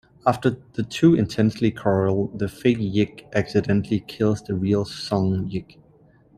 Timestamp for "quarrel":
1.69-2.29